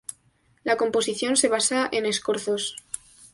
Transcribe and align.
La 0.63 0.77
composición 0.77 1.35
se 1.37 1.47
basa 1.47 1.87
en 1.91 2.07
escorzos. 2.07 2.75